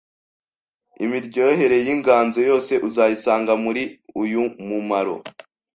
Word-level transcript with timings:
Imiryohere 1.03 1.77
y’inganzo 1.85 2.39
yose 2.49 2.73
uzayisanga 2.87 3.53
muri 3.63 3.83
uyu 4.23 4.43
mumaro 4.67 5.15